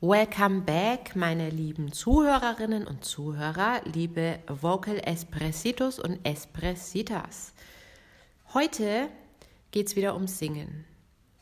Welcome 0.00 0.60
back, 0.60 1.16
meine 1.16 1.50
lieben 1.50 1.90
Zuhörerinnen 1.90 2.86
und 2.86 3.04
Zuhörer, 3.04 3.80
liebe 3.84 4.38
Vocal 4.46 5.00
Espressitos 5.04 5.98
und 5.98 6.24
Espressitas. 6.24 7.52
Heute 8.54 9.08
geht 9.72 9.88
es 9.88 9.96
wieder 9.96 10.14
ums 10.14 10.38
Singen. 10.38 10.84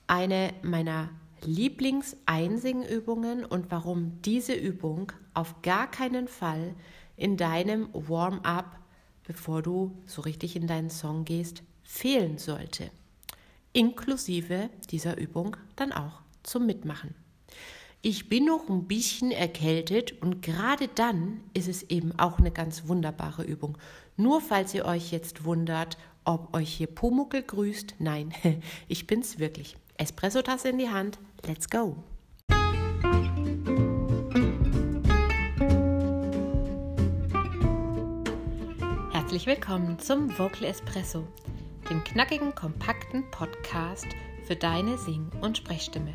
Eine 0.06 0.54
meiner 0.62 1.10
Lieblingseinsingübungen 1.42 3.44
und 3.44 3.70
warum 3.70 4.22
diese 4.22 4.54
Übung 4.54 5.12
auf 5.34 5.60
gar 5.60 5.90
keinen 5.90 6.26
Fall 6.26 6.74
in 7.18 7.36
deinem 7.36 7.90
Warm-up, 7.92 8.78
bevor 9.26 9.60
du 9.60 9.94
so 10.06 10.22
richtig 10.22 10.56
in 10.56 10.66
deinen 10.66 10.88
Song 10.88 11.26
gehst, 11.26 11.62
fehlen 11.82 12.38
sollte. 12.38 12.90
Inklusive 13.74 14.70
dieser 14.88 15.18
Übung 15.18 15.58
dann 15.76 15.92
auch 15.92 16.22
zum 16.42 16.64
Mitmachen. 16.64 17.25
Ich 18.08 18.28
bin 18.28 18.44
noch 18.44 18.68
ein 18.68 18.84
bisschen 18.86 19.32
erkältet 19.32 20.22
und 20.22 20.40
gerade 20.40 20.86
dann 20.86 21.40
ist 21.54 21.66
es 21.66 21.82
eben 21.90 22.16
auch 22.20 22.38
eine 22.38 22.52
ganz 22.52 22.86
wunderbare 22.86 23.42
Übung. 23.42 23.76
Nur 24.16 24.40
falls 24.40 24.72
ihr 24.74 24.84
euch 24.84 25.10
jetzt 25.10 25.42
wundert, 25.42 25.98
ob 26.24 26.54
euch 26.54 26.72
hier 26.72 26.86
Pumuckel 26.86 27.42
grüßt, 27.42 27.96
nein, 27.98 28.32
ich 28.86 29.08
bin's 29.08 29.40
wirklich. 29.40 29.76
Espresso-Tasse 29.96 30.68
in 30.68 30.78
die 30.78 30.88
Hand, 30.88 31.18
let's 31.48 31.68
go! 31.68 31.96
Herzlich 39.10 39.46
willkommen 39.48 39.98
zum 39.98 40.28
Vocal 40.38 40.62
Espresso, 40.62 41.26
dem 41.90 42.04
knackigen, 42.04 42.54
kompakten 42.54 43.28
Podcast 43.32 44.06
für 44.46 44.54
deine 44.54 44.96
Sing- 44.96 45.32
und 45.40 45.58
Sprechstimme. 45.58 46.14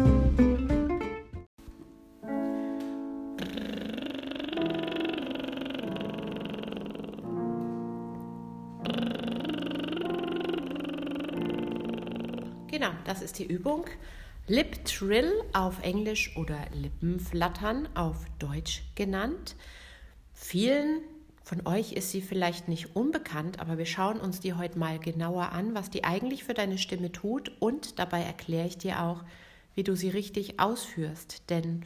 Genau, 12.71 12.91
das 13.03 13.21
ist 13.21 13.37
die 13.37 13.45
Übung. 13.45 13.85
Lip 14.47 14.85
Trill 14.85 15.29
auf 15.51 15.83
Englisch 15.83 16.37
oder 16.37 16.57
Lippenflattern 16.73 17.89
auf 17.95 18.15
Deutsch 18.39 18.83
genannt. 18.95 19.57
Vielen 20.33 21.01
von 21.43 21.67
euch 21.67 21.91
ist 21.91 22.11
sie 22.11 22.21
vielleicht 22.21 22.69
nicht 22.69 22.95
unbekannt, 22.95 23.59
aber 23.59 23.77
wir 23.77 23.85
schauen 23.85 24.21
uns 24.21 24.39
die 24.39 24.53
heute 24.53 24.79
mal 24.79 24.99
genauer 24.99 25.51
an, 25.51 25.75
was 25.75 25.89
die 25.89 26.05
eigentlich 26.05 26.45
für 26.45 26.53
deine 26.53 26.77
Stimme 26.77 27.11
tut 27.11 27.51
und 27.59 27.99
dabei 27.99 28.21
erkläre 28.21 28.67
ich 28.67 28.77
dir 28.77 29.01
auch, 29.03 29.25
wie 29.75 29.83
du 29.83 29.93
sie 29.97 30.09
richtig 30.09 30.61
ausführst. 30.61 31.49
Denn 31.49 31.85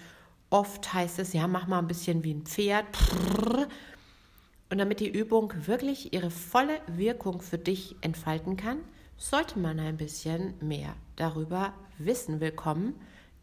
oft 0.51 0.93
heißt 0.93 1.17
es, 1.17 1.33
ja, 1.33 1.47
mach 1.47 1.65
mal 1.65 1.79
ein 1.79 1.87
bisschen 1.87 2.23
wie 2.23 2.35
ein 2.35 2.43
Pferd. 2.43 2.85
Und 4.69 4.77
damit 4.77 4.99
die 4.99 5.09
Übung 5.09 5.51
wirklich 5.65 6.13
ihre 6.13 6.29
volle 6.29 6.79
Wirkung 6.85 7.41
für 7.41 7.57
dich 7.57 7.95
entfalten 8.01 8.55
kann, 8.55 8.77
sollte 9.17 9.59
man 9.59 9.79
ein 9.79 9.97
bisschen 9.97 10.53
mehr 10.59 10.93
darüber 11.15 11.73
wissen. 11.97 12.41
Willkommen 12.41 12.95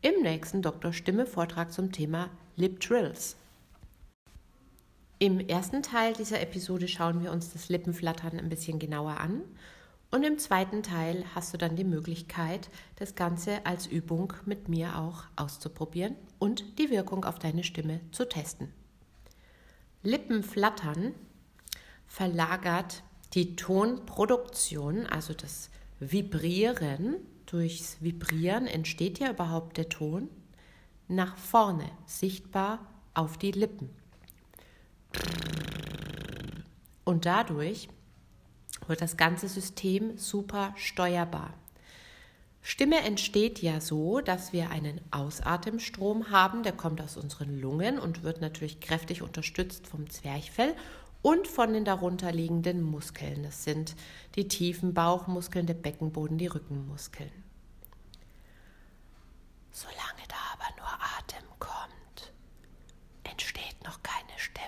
im 0.02 0.22
nächsten 0.22 0.60
Dr. 0.60 0.92
Stimme 0.92 1.26
Vortrag 1.26 1.72
zum 1.72 1.92
Thema 1.92 2.28
Lip 2.56 2.80
Trills. 2.80 3.36
Im 5.18 5.40
ersten 5.40 5.82
Teil 5.82 6.12
dieser 6.12 6.40
Episode 6.40 6.88
schauen 6.88 7.22
wir 7.22 7.32
uns 7.32 7.52
das 7.52 7.68
Lippenflattern 7.68 8.38
ein 8.38 8.48
bisschen 8.48 8.78
genauer 8.78 9.18
an 9.18 9.42
und 10.10 10.24
im 10.24 10.38
zweiten 10.38 10.82
Teil 10.82 11.24
hast 11.34 11.54
du 11.54 11.58
dann 11.58 11.74
die 11.74 11.84
Möglichkeit, 11.84 12.68
das 12.96 13.14
Ganze 13.14 13.64
als 13.64 13.86
Übung 13.86 14.34
mit 14.44 14.68
mir 14.68 14.98
auch 14.98 15.24
auszuprobieren 15.36 16.16
und 16.38 16.78
die 16.78 16.90
Wirkung 16.90 17.24
auf 17.24 17.38
deine 17.38 17.64
Stimme 17.64 18.00
zu 18.10 18.28
testen. 18.28 18.72
Lippenflattern 20.02 21.14
verlagert 22.06 23.04
die 23.34 23.56
Tonproduktion, 23.56 25.06
also 25.06 25.32
das 25.34 25.70
Vibrieren, 26.00 27.16
durchs 27.46 27.96
Vibrieren 28.00 28.66
entsteht 28.66 29.18
ja 29.18 29.30
überhaupt 29.30 29.76
der 29.76 29.88
Ton, 29.88 30.28
nach 31.08 31.36
vorne, 31.36 31.90
sichtbar 32.06 32.86
auf 33.14 33.38
die 33.38 33.52
Lippen. 33.52 33.90
Und 37.04 37.26
dadurch 37.26 37.88
wird 38.86 39.00
das 39.00 39.16
ganze 39.16 39.48
System 39.48 40.16
super 40.16 40.74
steuerbar. 40.76 41.54
Stimme 42.64 43.00
entsteht 43.00 43.60
ja 43.60 43.80
so, 43.80 44.20
dass 44.20 44.52
wir 44.52 44.70
einen 44.70 45.00
Ausatemstrom 45.10 46.30
haben, 46.30 46.62
der 46.62 46.72
kommt 46.72 47.00
aus 47.00 47.16
unseren 47.16 47.60
Lungen 47.60 47.98
und 47.98 48.22
wird 48.22 48.40
natürlich 48.40 48.80
kräftig 48.80 49.20
unterstützt 49.20 49.88
vom 49.88 50.08
Zwerchfell 50.08 50.76
und 51.22 51.46
von 51.46 51.72
den 51.72 51.84
darunterliegenden 51.84 52.82
Muskeln. 52.82 53.44
Das 53.44 53.64
sind 53.64 53.94
die 54.34 54.48
tiefen 54.48 54.92
Bauchmuskeln, 54.92 55.66
der 55.66 55.74
Beckenboden, 55.74 56.36
die 56.36 56.48
Rückenmuskeln. 56.48 57.30
Solange 59.70 60.26
da 60.28 60.36
aber 60.52 60.76
nur 60.76 60.92
Atem 61.18 61.48
kommt, 61.58 62.32
entsteht 63.24 63.82
noch 63.84 64.02
keine 64.02 64.36
Stimme. 64.36 64.66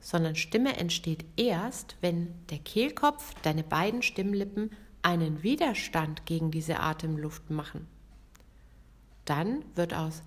Sondern 0.00 0.34
Stimme 0.34 0.76
entsteht 0.76 1.24
erst, 1.36 1.96
wenn 2.00 2.46
der 2.48 2.58
Kehlkopf, 2.58 3.34
deine 3.42 3.62
beiden 3.62 4.02
Stimmlippen 4.02 4.70
einen 5.02 5.42
Widerstand 5.42 6.26
gegen 6.26 6.50
diese 6.50 6.80
Atemluft 6.80 7.50
machen. 7.50 7.86
Dann 9.24 9.64
wird 9.76 9.94
aus 9.94 10.22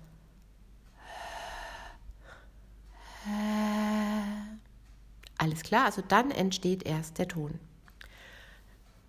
Alles 5.38 5.62
klar, 5.62 5.86
also 5.86 6.02
dann 6.06 6.30
entsteht 6.30 6.84
erst 6.84 7.18
der 7.18 7.28
Ton. 7.28 7.58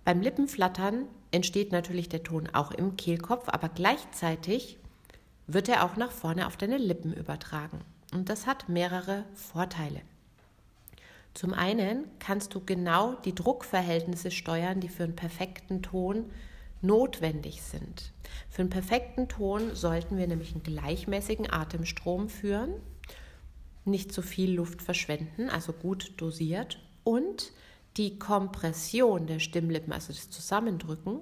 Beim 0.03 0.21
Lippenflattern 0.21 1.05
entsteht 1.31 1.71
natürlich 1.71 2.09
der 2.09 2.23
Ton 2.23 2.47
auch 2.53 2.71
im 2.71 2.95
Kehlkopf, 2.95 3.49
aber 3.49 3.69
gleichzeitig 3.69 4.77
wird 5.47 5.69
er 5.69 5.83
auch 5.83 5.95
nach 5.95 6.11
vorne 6.11 6.47
auf 6.47 6.57
deine 6.57 6.77
Lippen 6.77 7.13
übertragen. 7.13 7.81
Und 8.13 8.29
das 8.29 8.47
hat 8.47 8.69
mehrere 8.69 9.25
Vorteile. 9.33 10.01
Zum 11.33 11.53
einen 11.53 12.05
kannst 12.19 12.55
du 12.55 12.63
genau 12.63 13.15
die 13.25 13.35
Druckverhältnisse 13.35 14.31
steuern, 14.31 14.79
die 14.79 14.89
für 14.89 15.03
einen 15.03 15.15
perfekten 15.15 15.81
Ton 15.81 16.31
notwendig 16.81 17.61
sind. 17.61 18.13
Für 18.49 18.61
einen 18.61 18.69
perfekten 18.69 19.27
Ton 19.27 19.75
sollten 19.75 20.17
wir 20.17 20.27
nämlich 20.27 20.53
einen 20.53 20.63
gleichmäßigen 20.63 21.51
Atemstrom 21.51 22.29
führen 22.29 22.73
nicht 23.85 24.11
zu 24.11 24.21
viel 24.21 24.53
Luft 24.53 24.81
verschwenden, 24.81 25.49
also 25.49 25.73
gut 25.73 26.13
dosiert. 26.17 26.79
Und 27.03 27.51
die 27.97 28.19
Kompression 28.19 29.27
der 29.27 29.39
Stimmlippen, 29.39 29.93
also 29.93 30.11
das 30.11 30.29
Zusammendrücken, 30.29 31.21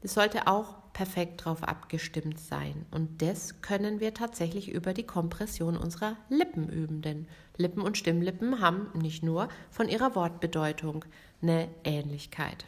das 0.00 0.14
sollte 0.14 0.46
auch 0.46 0.92
perfekt 0.92 1.42
darauf 1.42 1.62
abgestimmt 1.62 2.38
sein. 2.38 2.86
Und 2.90 3.22
das 3.22 3.60
können 3.62 4.00
wir 4.00 4.14
tatsächlich 4.14 4.70
über 4.70 4.94
die 4.94 5.06
Kompression 5.06 5.76
unserer 5.76 6.16
Lippen 6.28 6.68
üben. 6.68 7.02
Denn 7.02 7.26
Lippen 7.56 7.82
und 7.82 7.96
Stimmlippen 7.96 8.60
haben 8.60 8.88
nicht 8.94 9.22
nur 9.22 9.48
von 9.70 9.88
ihrer 9.88 10.14
Wortbedeutung 10.14 11.04
eine 11.40 11.68
Ähnlichkeit. 11.84 12.66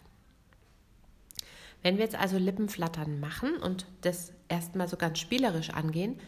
Wenn 1.83 1.99
wir 1.99 2.05
jetzt 2.05 2.17
also 2.17 2.39
Lippenflattern 2.39 3.21
machen 3.21 3.57
und 3.57 3.87
das 4.01 4.33
erstmal 4.49 4.89
so 4.89 4.97
ganz 4.97 5.19
spielerisch 5.19 5.71
angehen, 5.71 6.19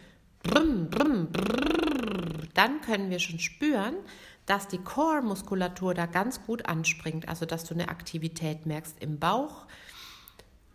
brumm, 0.42 0.90
brumm, 0.90 1.32
brumm, 1.32 1.85
dann 2.56 2.80
können 2.80 3.10
wir 3.10 3.18
schon 3.18 3.38
spüren, 3.38 3.94
dass 4.46 4.68
die 4.68 4.78
Core-Muskulatur 4.78 5.94
da 5.94 6.06
ganz 6.06 6.44
gut 6.44 6.66
anspringt. 6.66 7.28
Also, 7.28 7.46
dass 7.46 7.64
du 7.64 7.74
eine 7.74 7.88
Aktivität 7.88 8.64
merkst 8.64 8.96
im 9.00 9.18
Bauch, 9.18 9.66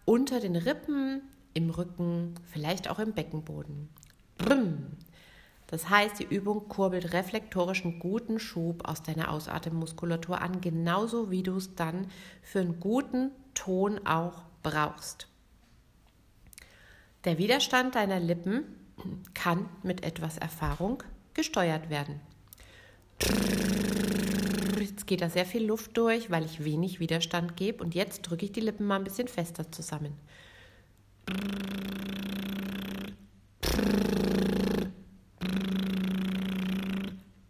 unter 0.06 0.40
den 0.40 0.56
Rippen, 0.56 1.22
im 1.54 1.70
Rücken, 1.70 2.36
vielleicht 2.52 2.90
auch 2.90 3.00
im 3.00 3.14
Beckenboden. 3.14 3.90
Brumm. 4.38 4.98
Das 5.68 5.90
heißt, 5.90 6.20
die 6.20 6.26
Übung 6.26 6.68
kurbelt 6.68 7.14
reflektorisch 7.14 7.86
einen 7.86 8.00
guten 8.00 8.40
Schub 8.40 8.88
aus 8.88 9.04
deiner 9.04 9.32
Ausatemmuskulatur 9.32 10.42
an, 10.42 10.60
genauso 10.60 11.32
wie 11.32 11.44
du 11.44 11.56
es 11.56 11.76
dann 11.76 12.08
für 12.42 12.60
einen 12.60 12.82
guten 12.82 13.32
Ton 13.54 14.06
auch 14.06 14.44
brauchst. 14.64 15.28
Der 17.24 17.38
Widerstand 17.38 17.96
deiner 17.96 18.20
Lippen 18.20 18.64
kann 19.34 19.70
mit 19.82 20.04
etwas 20.04 20.38
Erfahrung 20.38 21.04
gesteuert 21.34 21.90
werden. 21.90 22.20
Jetzt 25.02 25.08
geht 25.08 25.22
da 25.22 25.30
sehr 25.30 25.46
viel 25.46 25.66
Luft 25.66 25.98
durch, 25.98 26.30
weil 26.30 26.46
ich 26.46 26.64
wenig 26.64 27.00
Widerstand 27.00 27.56
gebe. 27.56 27.84
Und 27.84 27.96
jetzt 27.96 28.22
drücke 28.22 28.46
ich 28.46 28.52
die 28.52 28.60
Lippen 28.60 28.86
mal 28.86 28.98
ein 28.98 29.04
bisschen 29.04 29.28
fester 29.28 29.72
zusammen. 29.72 30.16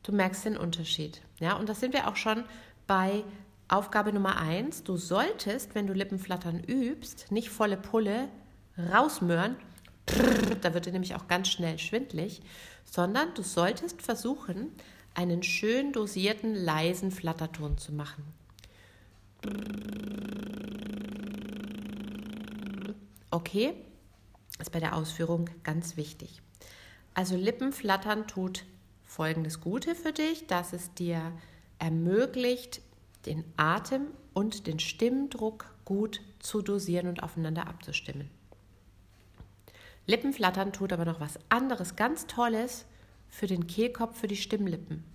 Du 0.04 0.12
merkst 0.12 0.45
den 0.45 0.57
Unterschied. 0.57 1.22
Ja, 1.39 1.56
und 1.56 1.68
da 1.68 1.74
sind 1.74 1.94
wir 1.94 2.07
auch 2.07 2.16
schon 2.16 2.44
bei 2.88 3.24
Aufgabe 3.68 4.13
Nummer 4.13 4.38
eins. 4.38 4.83
Du 4.83 4.98
solltest, 4.98 5.75
wenn 5.75 5.88
du 5.88 5.94
Lippenflattern 5.94 6.63
übst, 6.63 7.31
nicht 7.31 7.50
volle 7.50 7.78
Pulle 7.78 8.28
rausmören. 10.11 10.61
Da 10.61 10.73
wird 10.73 10.85
dir 10.85 10.91
nämlich 10.91 11.15
auch 11.15 11.27
ganz 11.27 11.49
schnell 11.49 11.79
schwindlig, 11.79 12.41
sondern 12.85 13.33
du 13.33 13.41
solltest 13.43 14.01
versuchen, 14.01 14.71
einen 15.13 15.43
schön 15.43 15.91
dosierten, 15.91 16.55
leisen 16.55 17.11
Flatterton 17.11 17.77
zu 17.77 17.93
machen. 17.93 18.23
Okay, 23.29 23.73
ist 24.59 24.71
bei 24.71 24.79
der 24.79 24.95
Ausführung 24.95 25.49
ganz 25.63 25.97
wichtig. 25.97 26.41
Also 27.13 27.35
Lippenflattern 27.35 28.27
tut 28.27 28.65
folgendes 29.03 29.59
Gute 29.59 29.95
für 29.95 30.13
dich, 30.13 30.47
dass 30.47 30.73
es 30.73 30.93
dir 30.93 31.31
ermöglicht, 31.79 32.81
den 33.25 33.43
Atem 33.57 34.07
und 34.33 34.67
den 34.67 34.79
Stimmdruck 34.79 35.65
gut 35.83 36.21
zu 36.39 36.61
dosieren 36.61 37.07
und 37.07 37.23
aufeinander 37.23 37.67
abzustimmen. 37.67 38.29
Lippenflattern 40.11 40.73
tut 40.73 40.91
aber 40.91 41.05
noch 41.05 41.21
was 41.21 41.39
anderes, 41.47 41.95
ganz 41.95 42.27
Tolles 42.27 42.85
für 43.29 43.47
den 43.47 43.65
Kehlkopf, 43.65 44.19
für 44.19 44.27
die 44.27 44.35
Stimmlippen. 44.35 45.05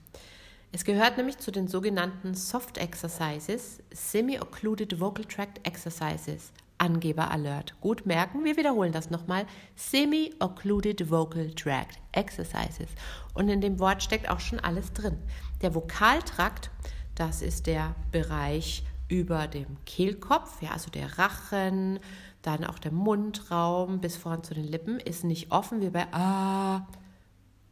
Es 0.72 0.86
gehört 0.86 1.18
nämlich 1.18 1.36
zu 1.36 1.50
den 1.50 1.68
sogenannten 1.68 2.34
Soft 2.34 2.78
Exercises, 2.78 3.80
Semi-Occluded 3.92 4.98
Vocal 4.98 5.26
Tract 5.26 5.66
Exercises, 5.66 6.50
Angeber 6.78 7.30
Alert. 7.30 7.78
Gut 7.82 8.06
merken, 8.06 8.42
wir 8.44 8.56
wiederholen 8.56 8.92
das 8.92 9.10
nochmal. 9.10 9.44
Semi-Occluded 9.74 11.10
Vocal 11.10 11.50
Tract 11.50 11.98
Exercises. 12.12 12.88
Und 13.34 13.50
in 13.50 13.60
dem 13.60 13.78
Wort 13.78 14.02
steckt 14.02 14.30
auch 14.30 14.40
schon 14.40 14.60
alles 14.60 14.94
drin. 14.94 15.18
Der 15.60 15.74
Vokaltrakt, 15.74 16.70
das 17.14 17.42
ist 17.42 17.66
der 17.66 17.94
Bereich 18.12 18.82
über 19.08 19.46
dem 19.46 19.76
Kehlkopf, 19.84 20.62
ja, 20.62 20.70
also 20.70 20.90
der 20.90 21.18
Rachen, 21.18 22.00
dann 22.46 22.64
auch 22.64 22.78
der 22.78 22.92
Mundraum 22.92 24.00
bis 24.00 24.16
vorn 24.16 24.44
zu 24.44 24.54
den 24.54 24.64
Lippen, 24.64 25.00
ist 25.00 25.24
nicht 25.24 25.50
offen 25.50 25.80
wie 25.80 25.90
bei 25.90 26.06
A 26.12 26.86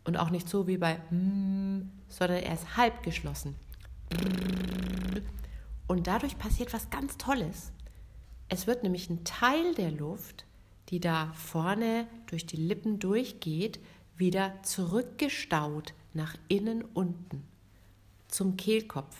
und 0.04 0.16
auch 0.16 0.30
nicht 0.30 0.48
so 0.48 0.66
wie 0.66 0.78
bei 0.78 1.00
M, 1.10 1.90
sondern 2.08 2.38
er 2.38 2.54
ist 2.54 2.76
halb 2.76 3.02
geschlossen. 3.02 3.54
Und 5.86 6.06
dadurch 6.06 6.38
passiert 6.38 6.72
was 6.72 6.90
ganz 6.90 7.16
Tolles. 7.16 7.72
Es 8.48 8.66
wird 8.66 8.82
nämlich 8.82 9.08
ein 9.10 9.24
Teil 9.24 9.74
der 9.74 9.90
Luft, 9.90 10.44
die 10.88 11.00
da 11.00 11.32
vorne 11.34 12.06
durch 12.26 12.46
die 12.46 12.56
Lippen 12.56 12.98
durchgeht, 12.98 13.80
wieder 14.16 14.54
zurückgestaut 14.62 15.94
nach 16.12 16.36
innen 16.48 16.82
unten 16.82 17.44
zum 18.28 18.56
Kehlkopf. 18.56 19.16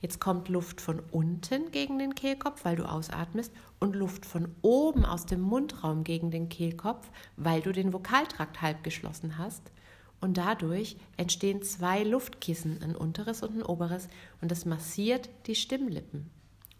Jetzt 0.00 0.20
kommt 0.20 0.48
Luft 0.48 0.80
von 0.80 1.00
unten 1.10 1.72
gegen 1.72 1.98
den 1.98 2.14
Kehlkopf, 2.14 2.64
weil 2.64 2.76
du 2.76 2.88
ausatmest, 2.88 3.52
und 3.80 3.96
Luft 3.96 4.26
von 4.26 4.54
oben 4.62 5.04
aus 5.04 5.26
dem 5.26 5.40
Mundraum 5.40 6.04
gegen 6.04 6.30
den 6.30 6.48
Kehlkopf, 6.48 7.10
weil 7.36 7.60
du 7.60 7.72
den 7.72 7.92
Vokaltrakt 7.92 8.62
halb 8.62 8.84
geschlossen 8.84 9.38
hast. 9.38 9.72
Und 10.20 10.36
dadurch 10.36 10.96
entstehen 11.16 11.62
zwei 11.62 12.02
Luftkissen, 12.02 12.82
ein 12.82 12.96
unteres 12.96 13.42
und 13.42 13.56
ein 13.56 13.62
oberes, 13.62 14.08
und 14.40 14.50
das 14.50 14.64
massiert 14.64 15.28
die 15.46 15.54
Stimmlippen. 15.54 16.30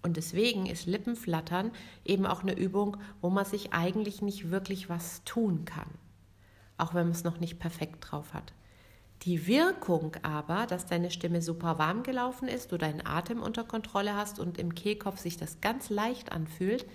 Und 0.02 0.16
deswegen 0.16 0.66
ist 0.66 0.86
Lippenflattern 0.86 1.72
eben 2.04 2.26
auch 2.26 2.42
eine 2.42 2.56
Übung, 2.56 2.96
wo 3.20 3.30
man 3.30 3.44
sich 3.44 3.72
eigentlich 3.72 4.22
nicht 4.22 4.50
wirklich 4.50 4.88
was 4.88 5.24
tun 5.24 5.64
kann, 5.64 5.88
auch 6.76 6.94
wenn 6.94 7.06
man 7.06 7.12
es 7.12 7.24
noch 7.24 7.40
nicht 7.40 7.58
perfekt 7.58 8.06
drauf 8.08 8.32
hat. 8.32 8.52
Die 9.22 9.46
Wirkung 9.46 10.16
aber, 10.22 10.66
dass 10.66 10.86
deine 10.86 11.10
Stimme 11.10 11.42
super 11.42 11.78
warm 11.78 12.02
gelaufen 12.02 12.46
ist, 12.46 12.70
du 12.70 12.78
deinen 12.78 13.04
Atem 13.04 13.42
unter 13.42 13.64
Kontrolle 13.64 14.14
hast 14.14 14.38
und 14.38 14.58
im 14.58 14.74
Kehlkopf 14.74 15.18
sich 15.18 15.36
das 15.36 15.60
ganz 15.60 15.90
leicht 15.90 16.30
anfühlt, 16.30 16.86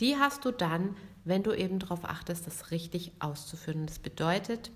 die 0.00 0.16
hast 0.16 0.44
du 0.44 0.52
dann, 0.52 0.96
wenn 1.24 1.42
du 1.42 1.52
eben 1.52 1.78
darauf 1.78 2.04
achtest, 2.04 2.46
das 2.46 2.70
richtig 2.70 3.12
auszuführen. 3.18 3.86
Das 3.86 3.98
bedeutet 3.98 4.70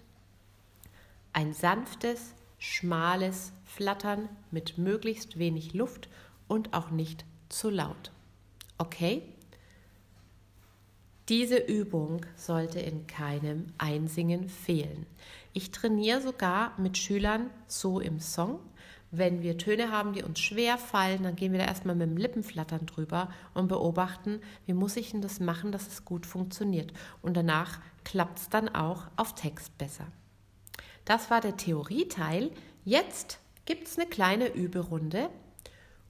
ein 1.33 1.53
sanftes, 1.53 2.35
schmales 2.59 3.53
Flattern 3.65 4.29
mit 4.51 4.77
möglichst 4.79 5.39
wenig 5.39 5.75
Luft 5.75 6.09
und 6.49 6.75
auch 6.75 6.91
nicht 6.91 7.25
zu 7.49 7.71
laut. 7.71 8.11
Okay? 8.79 9.23
Diese 11.29 11.57
Übung 11.57 12.27
sollte 12.37 12.81
in 12.81 13.07
keinem 13.07 13.67
Einsingen 13.79 14.51
fehlen. 14.51 15.07
Ich 15.55 15.71
trainiere 15.71 16.21
sogar 16.21 16.79
mit 16.79 16.99
Schülern 16.99 17.49
so 17.67 18.01
im 18.01 18.21
Song. 18.21 18.61
Wenn 19.11 19.41
wir 19.41 19.57
Töne 19.57 19.91
haben, 19.91 20.13
die 20.13 20.23
uns 20.23 20.41
schwer 20.41 20.77
fallen, 20.77 21.23
dann 21.23 21.37
gehen 21.37 21.53
wir 21.53 21.61
da 21.61 21.65
erstmal 21.65 21.95
mit 21.95 22.07
dem 22.07 22.19
Lippenflattern 22.19 22.85
drüber 22.85 23.31
und 23.55 23.69
beobachten, 23.69 24.41
wie 24.67 24.75
muss 24.75 24.97
ich 24.97 25.13
denn 25.13 25.23
das 25.23 25.41
machen, 25.41 25.73
dass 25.73 25.87
es 25.87 26.05
gut 26.05 26.27
funktioniert. 26.27 26.93
Und 27.23 27.37
danach 27.37 27.81
klappt 28.05 28.41
es 28.41 28.49
dann 28.51 28.69
auch 28.69 29.07
auf 29.17 29.35
Text 29.35 29.79
besser. 29.79 30.09
Das 31.07 31.31
war 31.31 31.41
der 31.41 31.57
Theorieteil. 31.57 32.51
Jetzt 32.85 33.39
gibt 33.65 33.87
es 33.87 33.97
eine 33.97 34.09
kleine 34.09 34.49
Überunde 34.49 35.31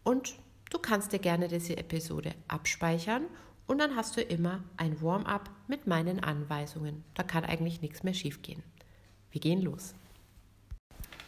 und 0.02 0.34
Du 0.74 0.80
kannst 0.80 1.12
dir 1.12 1.20
gerne 1.20 1.46
diese 1.46 1.76
Episode 1.76 2.34
abspeichern 2.48 3.26
und 3.68 3.78
dann 3.78 3.94
hast 3.94 4.16
du 4.16 4.22
immer 4.22 4.64
ein 4.76 5.00
Warm-up 5.00 5.48
mit 5.68 5.86
meinen 5.86 6.18
Anweisungen. 6.18 7.04
Da 7.14 7.22
kann 7.22 7.44
eigentlich 7.44 7.80
nichts 7.80 8.02
mehr 8.02 8.12
schiefgehen. 8.12 8.60
Wir 9.34 9.40
gehen 9.40 9.62
los. 9.62 9.96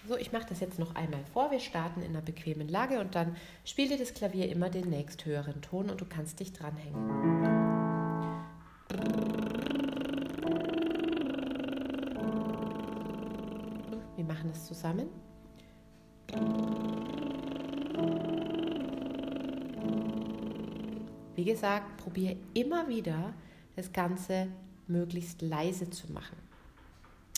So, 0.07 0.17
ich 0.17 0.31
mache 0.31 0.47
das 0.49 0.61
jetzt 0.61 0.79
noch 0.79 0.95
einmal 0.95 1.25
vor. 1.33 1.51
Wir 1.51 1.59
starten 1.59 2.03
in 2.03 2.11
einer 2.11 2.23
bequemen 2.23 2.69
Lage 2.69 3.01
und 3.01 3.17
dann 3.17 3.35
spielt 3.65 3.91
dir 3.91 3.99
das 3.99 4.15
Klavier 4.15 4.49
immer 4.49 4.71
den 4.71 4.89
nächsthöheren 4.89 5.61
Ton 5.61 5.91
und 5.91 6.01
du 6.01 6.05
kannst 6.05 6.39
dich 6.39 6.53
dranhängen. 6.53 6.95
Wir 14.15 14.25
machen 14.25 14.51
das 14.51 14.67
zusammen. 14.67 15.09
Wie 21.35 21.45
gesagt, 21.45 21.97
probiere 21.97 22.37
immer 22.55 22.87
wieder 22.87 23.35
das 23.75 23.93
Ganze 23.93 24.47
möglichst 24.87 25.43
leise 25.43 25.91
zu 25.91 26.13
machen. 26.13 26.46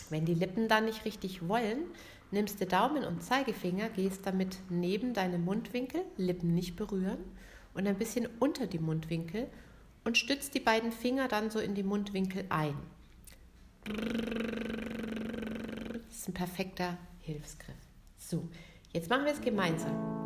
Wenn 0.09 0.25
die 0.25 0.33
Lippen 0.33 0.67
dann 0.67 0.85
nicht 0.85 1.05
richtig 1.05 1.47
wollen, 1.47 1.83
nimmst 2.31 2.59
du 2.61 2.65
Daumen 2.65 3.03
und 3.03 3.23
Zeigefinger, 3.23 3.89
gehst 3.89 4.25
damit 4.25 4.57
neben 4.69 5.13
deine 5.13 5.37
Mundwinkel, 5.37 6.01
Lippen 6.17 6.53
nicht 6.53 6.75
berühren 6.75 7.19
und 7.73 7.87
ein 7.87 7.97
bisschen 7.97 8.27
unter 8.39 8.67
die 8.67 8.79
Mundwinkel 8.79 9.47
und 10.03 10.17
stützt 10.17 10.53
die 10.55 10.59
beiden 10.59 10.91
Finger 10.91 11.27
dann 11.27 11.49
so 11.49 11.59
in 11.59 11.75
die 11.75 11.83
Mundwinkel 11.83 12.45
ein. 12.49 12.75
Das 16.07 16.17
ist 16.17 16.27
ein 16.27 16.33
perfekter 16.33 16.97
Hilfsgriff. 17.21 17.75
So, 18.17 18.47
jetzt 18.91 19.09
machen 19.09 19.25
wir 19.25 19.33
es 19.33 19.41
gemeinsam. 19.41 20.19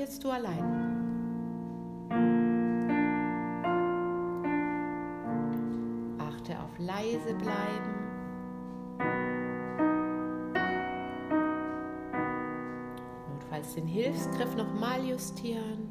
jetzt 0.00 0.24
du 0.24 0.30
allein. 0.30 0.99
Leise 7.00 7.34
bleiben. 7.34 7.94
Notfalls 13.32 13.74
den 13.74 13.86
Hilfsgriff 13.86 14.54
nochmal 14.56 15.04
justieren. 15.04 15.89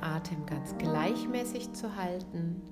Atem 0.00 0.46
ganz 0.46 0.76
gleichmäßig 0.78 1.72
zu 1.72 1.96
halten. 1.96 2.62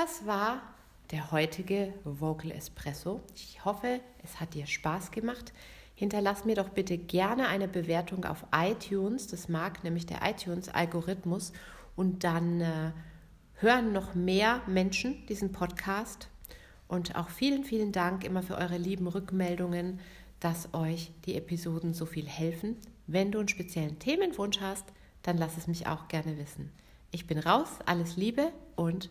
Das 0.00 0.26
war 0.26 0.62
der 1.10 1.32
heutige 1.32 1.92
Vocal 2.04 2.52
Espresso. 2.52 3.20
Ich 3.34 3.64
hoffe, 3.64 3.98
es 4.22 4.38
hat 4.38 4.54
dir 4.54 4.64
Spaß 4.68 5.10
gemacht. 5.10 5.52
Hinterlass 5.96 6.44
mir 6.44 6.54
doch 6.54 6.68
bitte 6.68 6.96
gerne 6.96 7.48
eine 7.48 7.66
Bewertung 7.66 8.24
auf 8.24 8.46
iTunes. 8.54 9.26
Das 9.26 9.48
mag 9.48 9.82
nämlich 9.82 10.06
der 10.06 10.20
iTunes-Algorithmus. 10.22 11.52
Und 11.96 12.22
dann 12.22 12.60
äh, 12.60 12.92
hören 13.54 13.92
noch 13.92 14.14
mehr 14.14 14.62
Menschen 14.68 15.26
diesen 15.26 15.50
Podcast. 15.50 16.28
Und 16.86 17.16
auch 17.16 17.28
vielen, 17.28 17.64
vielen 17.64 17.90
Dank 17.90 18.22
immer 18.22 18.44
für 18.44 18.56
eure 18.56 18.78
lieben 18.78 19.08
Rückmeldungen, 19.08 19.98
dass 20.38 20.74
euch 20.74 21.10
die 21.26 21.34
Episoden 21.34 21.92
so 21.92 22.06
viel 22.06 22.28
helfen. 22.28 22.76
Wenn 23.08 23.32
du 23.32 23.40
einen 23.40 23.48
speziellen 23.48 23.98
Themenwunsch 23.98 24.60
hast, 24.60 24.84
dann 25.24 25.38
lass 25.38 25.56
es 25.56 25.66
mich 25.66 25.88
auch 25.88 26.06
gerne 26.06 26.38
wissen. 26.38 26.70
Ich 27.10 27.26
bin 27.26 27.40
raus, 27.40 27.80
alles 27.84 28.16
Liebe 28.16 28.52
und 28.76 29.10